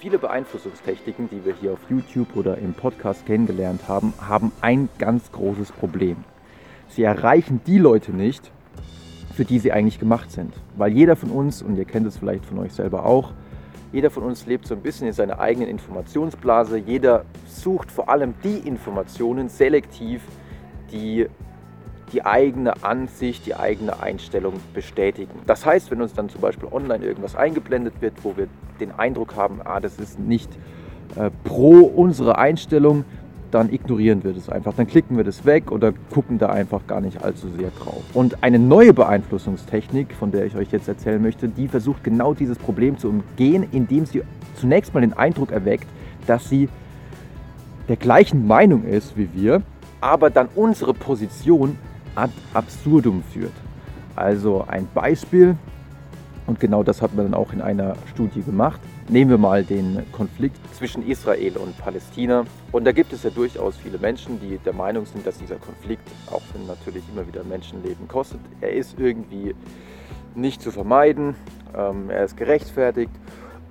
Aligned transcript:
Viele 0.00 0.18
Beeinflussungstechniken, 0.20 1.28
die 1.28 1.44
wir 1.44 1.54
hier 1.60 1.72
auf 1.72 1.80
YouTube 1.90 2.36
oder 2.36 2.56
im 2.58 2.72
Podcast 2.72 3.26
kennengelernt 3.26 3.88
haben, 3.88 4.14
haben 4.20 4.52
ein 4.60 4.88
ganz 4.98 5.32
großes 5.32 5.72
Problem. 5.72 6.18
Sie 6.88 7.02
erreichen 7.02 7.60
die 7.66 7.78
Leute 7.78 8.12
nicht, 8.12 8.52
für 9.34 9.44
die 9.44 9.58
sie 9.58 9.72
eigentlich 9.72 9.98
gemacht 9.98 10.30
sind. 10.30 10.54
Weil 10.76 10.92
jeder 10.92 11.16
von 11.16 11.30
uns, 11.30 11.62
und 11.62 11.76
ihr 11.76 11.84
kennt 11.84 12.06
es 12.06 12.16
vielleicht 12.16 12.44
von 12.44 12.60
euch 12.60 12.74
selber 12.74 13.06
auch, 13.06 13.32
jeder 13.92 14.10
von 14.10 14.22
uns 14.22 14.46
lebt 14.46 14.68
so 14.68 14.74
ein 14.76 14.82
bisschen 14.82 15.08
in 15.08 15.12
seiner 15.12 15.40
eigenen 15.40 15.68
Informationsblase. 15.68 16.78
Jeder 16.78 17.24
sucht 17.48 17.90
vor 17.90 18.08
allem 18.08 18.34
die 18.44 18.58
Informationen 18.58 19.48
selektiv, 19.48 20.22
die 20.92 21.26
die 22.12 22.24
eigene 22.24 22.82
Ansicht, 22.82 23.46
die 23.46 23.54
eigene 23.54 24.00
Einstellung 24.00 24.54
bestätigen. 24.74 25.32
Das 25.46 25.66
heißt, 25.66 25.90
wenn 25.90 26.00
uns 26.00 26.14
dann 26.14 26.28
zum 26.28 26.40
Beispiel 26.40 26.68
online 26.70 27.04
irgendwas 27.04 27.36
eingeblendet 27.36 27.94
wird, 28.00 28.14
wo 28.22 28.36
wir 28.36 28.48
den 28.80 28.92
Eindruck 28.92 29.36
haben, 29.36 29.60
ah, 29.64 29.80
das 29.80 29.98
ist 29.98 30.18
nicht 30.18 30.50
äh, 31.16 31.30
pro 31.44 31.80
unsere 31.80 32.38
Einstellung, 32.38 33.04
dann 33.50 33.72
ignorieren 33.72 34.24
wir 34.24 34.32
das 34.32 34.48
einfach. 34.48 34.74
Dann 34.74 34.86
klicken 34.86 35.16
wir 35.16 35.24
das 35.24 35.44
weg 35.44 35.72
oder 35.72 35.92
gucken 36.10 36.38
da 36.38 36.50
einfach 36.50 36.86
gar 36.86 37.00
nicht 37.00 37.22
allzu 37.22 37.48
sehr 37.48 37.70
drauf. 37.70 38.02
Und 38.12 38.42
eine 38.42 38.58
neue 38.58 38.92
Beeinflussungstechnik, 38.92 40.14
von 40.14 40.30
der 40.30 40.44
ich 40.44 40.56
euch 40.56 40.70
jetzt 40.70 40.88
erzählen 40.88 41.20
möchte, 41.20 41.48
die 41.48 41.68
versucht 41.68 42.04
genau 42.04 42.34
dieses 42.34 42.58
Problem 42.58 42.98
zu 42.98 43.08
umgehen, 43.08 43.66
indem 43.72 44.04
sie 44.06 44.22
zunächst 44.56 44.92
mal 44.92 45.00
den 45.00 45.14
Eindruck 45.14 45.50
erweckt, 45.50 45.86
dass 46.26 46.48
sie 46.48 46.68
der 47.88 47.96
gleichen 47.96 48.46
Meinung 48.46 48.84
ist 48.84 49.16
wie 49.16 49.30
wir, 49.34 49.62
aber 50.00 50.28
dann 50.30 50.48
unsere 50.54 50.92
Position 50.92 51.78
ad 52.18 52.30
absurdum 52.52 53.22
führt. 53.32 53.52
Also 54.16 54.64
ein 54.66 54.88
Beispiel, 54.92 55.56
und 56.48 56.58
genau 56.58 56.82
das 56.82 57.00
hat 57.00 57.14
man 57.14 57.26
dann 57.26 57.34
auch 57.34 57.52
in 57.52 57.60
einer 57.60 57.94
Studie 58.10 58.42
gemacht. 58.42 58.80
Nehmen 59.08 59.30
wir 59.30 59.38
mal 59.38 59.64
den 59.64 60.04
Konflikt 60.12 60.58
zwischen 60.74 61.06
Israel 61.06 61.56
und 61.58 61.78
Palästina. 61.78 62.44
Und 62.72 62.84
da 62.84 62.92
gibt 62.92 63.12
es 63.12 63.22
ja 63.22 63.30
durchaus 63.30 63.76
viele 63.76 63.98
Menschen, 63.98 64.40
die 64.40 64.58
der 64.58 64.72
Meinung 64.72 65.06
sind, 65.06 65.26
dass 65.26 65.38
dieser 65.38 65.56
Konflikt, 65.56 66.08
auch 66.30 66.42
wenn 66.52 66.66
natürlich 66.66 67.04
immer 67.12 67.26
wieder 67.26 67.44
Menschenleben 67.44 68.08
kostet, 68.08 68.40
er 68.60 68.72
ist 68.72 68.98
irgendwie 68.98 69.54
nicht 70.34 70.60
zu 70.60 70.70
vermeiden, 70.70 71.36
ähm, 71.76 72.10
er 72.10 72.24
ist 72.24 72.36
gerechtfertigt. 72.36 73.12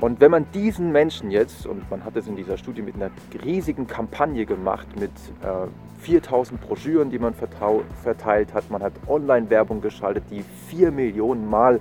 Und 0.00 0.20
wenn 0.20 0.30
man 0.30 0.46
diesen 0.52 0.92
Menschen 0.92 1.30
jetzt, 1.30 1.66
und 1.66 1.90
man 1.90 2.04
hat 2.04 2.16
es 2.16 2.26
in 2.26 2.36
dieser 2.36 2.58
Studie 2.58 2.82
mit 2.82 2.96
einer 2.96 3.10
riesigen 3.44 3.86
Kampagne 3.86 4.44
gemacht, 4.44 4.86
mit 4.98 5.10
äh, 5.42 5.66
4000 6.00 6.60
Broschüren, 6.60 7.10
die 7.10 7.18
man 7.18 7.32
verteilt 7.34 8.52
hat, 8.52 8.70
man 8.70 8.82
hat 8.82 8.92
Online-Werbung 9.06 9.80
geschaltet, 9.80 10.24
die 10.30 10.44
4 10.68 10.90
Millionen 10.90 11.48
Mal 11.48 11.80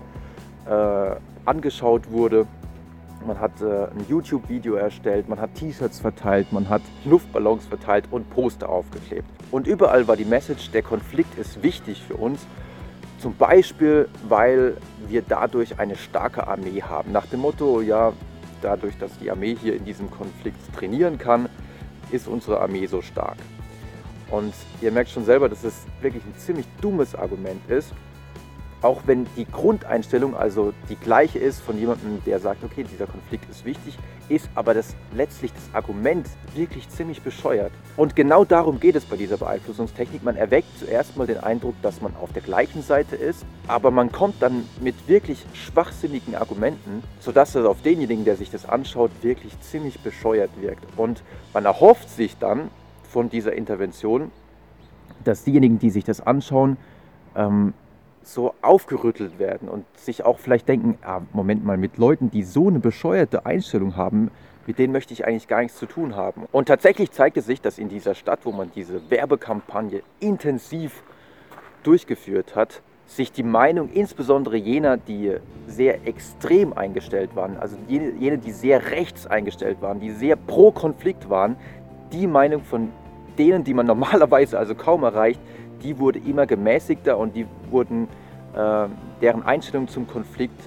äh, 0.66 1.16
angeschaut 1.46 2.10
wurde, 2.10 2.48
man 3.28 3.40
hat 3.40 3.62
äh, 3.62 3.66
ein 3.66 4.06
YouTube-Video 4.08 4.76
erstellt, 4.76 5.28
man 5.28 5.40
hat 5.40 5.56
T-Shirts 5.56 6.00
verteilt, 6.00 6.54
man 6.54 6.70
hat 6.70 6.82
Luftballons 7.04 7.66
verteilt 7.66 8.06
und 8.12 8.30
Poster 8.30 8.70
aufgeklebt. 8.70 9.28
Und 9.52 9.68
überall 9.68 10.08
war 10.08 10.16
die 10.16 10.26
Message, 10.26 10.72
der 10.72 10.84
Konflikt 10.84 11.38
ist 11.38 11.64
wichtig 11.64 12.02
für 12.02 12.16
uns, 12.16 12.46
zum 13.20 13.36
Beispiel, 13.36 14.08
weil 14.28 14.78
wir 15.08 15.22
dadurch 15.22 15.80
eine 15.80 15.96
starke 15.96 16.48
Armee 16.48 16.82
haben. 16.82 17.12
Nach 17.12 17.26
dem 17.26 17.42
Motto, 17.42 17.82
ja, 17.82 18.14
dadurch, 18.62 18.98
dass 18.98 19.18
die 19.20 19.32
Armee 19.32 19.56
hier 19.60 19.76
in 19.76 19.86
diesem 19.86 20.10
Konflikt 20.12 20.60
trainieren 20.76 21.18
kann, 21.18 21.50
ist 22.12 22.28
unsere 22.28 22.60
Armee 22.62 22.86
so 22.88 23.02
stark. 23.02 23.38
Und 24.30 24.54
ihr 24.82 24.92
merkt 24.92 25.12
schon 25.12 25.26
selber, 25.26 25.50
dass 25.50 25.64
es 25.64 25.86
wirklich 26.02 26.24
ein 26.26 26.36
ziemlich 26.38 26.66
dummes 26.82 27.16
Argument 27.16 27.62
ist. 27.70 27.94
Auch 28.86 29.02
wenn 29.08 29.26
die 29.36 29.46
Grundeinstellung 29.46 30.36
also 30.36 30.72
die 30.90 30.96
gleiche 30.96 31.40
ist 31.40 31.60
von 31.60 31.76
jemandem, 31.76 32.24
der 32.24 32.40
sagt, 32.40 32.64
okay, 32.64 32.84
dieser 32.84 33.08
Konflikt 33.08 33.50
ist 33.50 33.66
wichtig, 33.66 33.98
ist 34.30 34.48
aber 34.54 34.76
das 34.76 34.96
letztlich 35.16 35.52
das 35.54 35.74
Argument 35.74 36.28
wirklich 36.54 36.88
ziemlich 36.90 37.24
bescheuert. 37.24 37.72
Und 37.98 38.16
genau 38.16 38.46
darum 38.46 38.80
geht 38.80 38.96
es 38.96 39.04
bei 39.06 39.16
dieser 39.16 39.38
Beeinflussungstechnik. 39.38 40.24
Man 40.24 40.36
erweckt 40.36 40.68
zuerst 40.78 41.18
mal 41.18 41.26
den 41.26 41.40
Eindruck, 41.40 41.74
dass 41.82 42.00
man 42.00 42.16
auf 42.18 42.32
der 42.34 42.44
gleichen 42.44 42.84
Seite 42.84 43.16
ist, 43.16 43.44
aber 43.68 43.90
man 43.90 44.12
kommt 44.12 44.40
dann 44.40 44.70
mit 44.80 45.08
wirklich 45.08 45.44
schwachsinnigen 45.56 46.36
Argumenten, 46.36 47.02
sodass 47.20 47.56
es 47.56 47.66
auf 47.66 47.82
denjenigen, 47.82 48.24
der 48.24 48.36
sich 48.36 48.52
das 48.52 48.70
anschaut, 48.70 49.10
wirklich 49.24 49.60
ziemlich 49.62 50.00
bescheuert 50.02 50.52
wirkt. 50.62 50.86
Und 50.96 51.24
man 51.56 51.66
erhofft 51.66 52.08
sich 52.08 52.38
dann 52.38 52.70
von 53.10 53.32
dieser 53.32 53.54
Intervention, 53.54 54.30
dass 55.24 55.44
diejenigen, 55.44 55.80
die 55.80 55.90
sich 55.90 56.04
das 56.04 56.22
anschauen, 56.22 56.78
ähm, 57.36 57.74
so 58.28 58.54
aufgerüttelt 58.62 59.40
werden 59.40 59.70
und 59.70 59.86
sich 59.98 60.24
auch 60.26 60.40
vielleicht 60.40 60.68
denken, 60.68 60.98
ah, 61.04 61.22
Moment 61.34 61.64
mal, 61.64 61.78
mit 61.78 61.98
Leuten, 61.98 62.32
die 62.32 62.44
so 62.44 62.68
eine 62.68 62.80
bescheuerte 62.80 63.46
Einstellung 63.46 63.96
haben, 63.96 64.32
mit 64.68 64.80
denen 64.80 64.94
möchte 64.94 65.14
ich 65.14 65.26
eigentlich 65.26 65.48
gar 65.48 65.62
nichts 65.62 65.78
zu 65.78 65.86
tun 65.86 66.16
haben. 66.16 66.44
Und 66.52 66.68
tatsächlich 66.68 67.12
zeigte 67.12 67.42
sich, 67.42 67.62
dass 67.62 67.78
in 67.78 67.90
dieser 67.90 68.16
Stadt, 68.16 68.40
wo 68.44 68.52
man 68.52 68.72
diese 68.74 69.10
Werbekampagne 69.10 70.02
intensiv 70.20 71.04
durchgeführt 71.84 72.56
hat, 72.56 72.82
sich 73.08 73.32
die 73.32 73.44
Meinung 73.44 73.90
insbesondere 73.90 74.58
jener, 74.58 74.98
die 74.98 75.36
sehr 75.68 76.08
extrem 76.08 76.74
eingestellt 76.74 77.36
waren, 77.36 77.58
also 77.58 77.78
jene, 77.88 78.12
jene 78.14 78.40
die 78.40 78.52
sehr 78.52 78.90
rechts 78.92 79.28
eingestellt 79.28 79.82
waren, 79.82 80.00
die 80.00 80.10
sehr 80.10 80.36
pro 80.36 80.72
Konflikt 80.72 81.30
waren, 81.30 81.56
die 82.12 82.26
Meinung 82.26 82.64
von 82.64 82.90
denen, 83.38 83.64
die 83.64 83.76
man 83.76 83.86
normalerweise 83.86 84.58
also 84.58 84.74
kaum 84.74 85.04
erreicht, 85.04 85.40
die 85.86 86.00
wurde 86.00 86.20
immer 86.20 86.48
gemäßigter 86.48 87.18
und 87.18 87.36
die 87.36 87.46
wurden, 87.70 88.08
äh, 88.56 88.88
deren 89.22 89.44
Einstellung 89.44 89.88
zum 89.88 90.08
Konflikt 90.08 90.60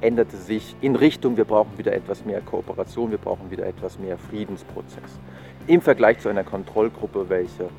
änderte 0.00 0.36
sich 0.36 0.76
in 0.80 0.94
Richtung, 0.94 1.36
wir 1.36 1.46
brauchen 1.46 1.76
wieder 1.78 1.92
etwas 1.92 2.24
mehr 2.24 2.40
Kooperation, 2.42 3.10
wir 3.10 3.18
brauchen 3.18 3.50
wieder 3.50 3.66
etwas 3.66 3.98
mehr 3.98 4.18
Friedensprozess. 4.18 5.18
Im 5.66 5.80
Vergleich 5.80 6.20
zu 6.20 6.28
einer 6.28 6.44
Kontrollgruppe, 6.44 7.28
welche 7.28 7.70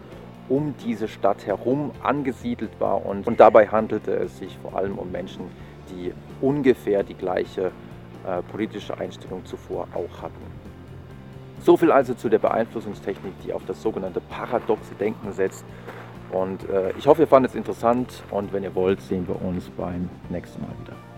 um 0.49 0.73
diese 0.83 1.07
Stadt 1.07 1.45
herum 1.45 1.91
angesiedelt 2.01 2.71
war 2.79 3.05
und, 3.05 3.27
und 3.27 3.39
dabei 3.39 3.67
handelte 3.67 4.11
es 4.13 4.39
sich 4.39 4.57
vor 4.57 4.75
allem 4.75 4.97
um 4.97 5.11
Menschen, 5.11 5.43
die 5.91 6.11
ungefähr 6.41 7.03
die 7.03 7.13
gleiche 7.13 7.71
äh, 8.25 8.41
politische 8.51 8.97
Einstellung 8.97 9.45
zuvor 9.45 9.87
auch 9.93 10.23
hatten. 10.23 10.59
So 11.61 11.77
viel 11.77 11.91
also 11.91 12.15
zu 12.15 12.29
der 12.29 12.39
Beeinflussungstechnik, 12.39 13.33
die 13.45 13.53
auf 13.53 13.63
das 13.65 13.81
sogenannte 13.81 14.21
paradoxe 14.21 14.95
Denken 14.95 15.31
setzt 15.33 15.63
und 16.31 16.69
äh, 16.69 16.91
ich 16.97 17.07
hoffe, 17.07 17.23
ihr 17.23 17.27
fandet 17.27 17.51
es 17.51 17.55
interessant 17.55 18.23
und 18.31 18.53
wenn 18.53 18.63
ihr 18.63 18.75
wollt, 18.75 19.01
sehen 19.01 19.27
wir 19.27 19.41
uns 19.41 19.69
beim 19.69 20.09
nächsten 20.29 20.61
Mal 20.61 20.71
wieder. 20.83 21.08